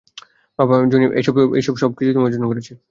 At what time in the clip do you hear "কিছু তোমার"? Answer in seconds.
1.97-2.31